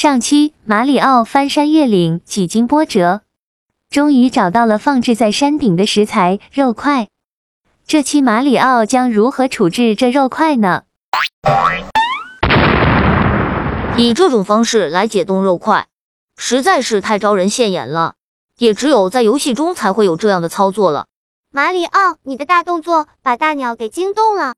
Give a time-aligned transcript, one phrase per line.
[0.00, 3.22] 上期马里奥翻山越岭，几经波折，
[3.90, 7.08] 终于找到了放置在山顶的食材肉块。
[7.84, 10.84] 这期马里奥将如何处置这肉块呢？
[13.96, 15.88] 以这种方式来解冻肉块，
[16.36, 18.14] 实在是太招人现眼了。
[18.58, 21.06] 也只有在游戏中才会有这样的操作了。
[21.50, 24.54] 马里奥，你的大动作把大鸟给惊动了。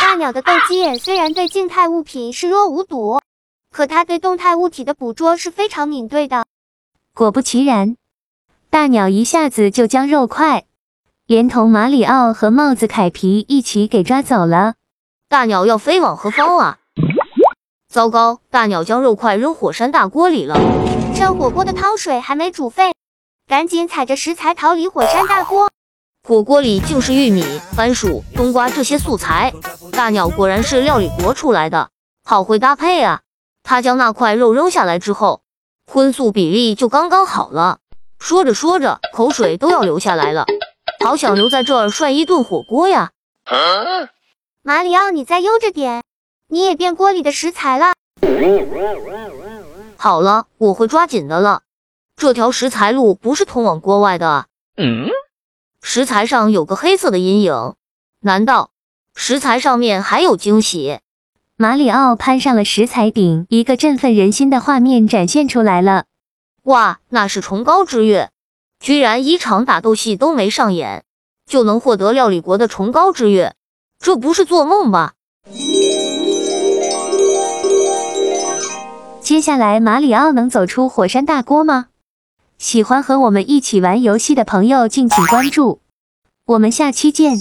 [0.00, 3.18] 大鸟的斗鸡眼虽然对静态物品视若无睹，
[3.74, 6.44] 可它对动态物体的捕捉是非常敏锐的。
[7.12, 7.96] 果不其然，
[8.70, 10.66] 大鸟一下子就将肉块
[11.26, 14.74] 连同马里奥和帽子凯皮一起给抓走了。
[15.28, 16.78] 大鸟要飞往何方啊？
[17.88, 18.38] 糟糕！
[18.48, 20.54] 大鸟将肉块扔火山大锅里了。
[21.16, 22.92] 趁火锅的汤水还没煮沸，
[23.48, 25.68] 赶紧踩着食材逃离火山大锅。
[26.22, 29.52] 火锅里竟是玉米、番薯、冬瓜这些素材。
[29.90, 31.90] 大鸟果然是料理国出来的，
[32.22, 33.22] 好会搭配啊！
[33.64, 35.42] 他将那块肉扔下来之后，
[35.86, 37.78] 荤素比例就刚刚好了。
[38.18, 40.46] 说着说着，口水都要流下来了，
[41.04, 43.10] 好想留在这儿涮一顿火锅呀！
[44.62, 46.02] 马里奥，你再悠着点，
[46.48, 47.94] 你也变锅里的食材了。
[49.96, 51.62] 好了，我会抓紧的了。
[52.16, 54.46] 这条食材路不是通往锅外的。
[54.76, 55.08] 嗯。
[55.82, 57.74] 食材上有个黑色的阴影，
[58.20, 58.70] 难道
[59.14, 61.00] 食材上面还有惊喜？
[61.56, 66.06] 马里奥攀上了食材顶，一个振奋人心的画面展现出来了。
[66.64, 68.30] 哇，那是崇高之月，
[68.80, 71.04] 居然一场打斗戏都没上演，
[71.46, 73.54] 就能获得料理国的崇高之月，
[74.00, 75.12] 这不是做梦吧？
[79.20, 81.86] 接下来马里奥能走出火山大锅吗？
[82.58, 85.80] 喜欢和我们一起玩游戏的朋友，敬请关注，
[86.46, 87.38] 我们下期见。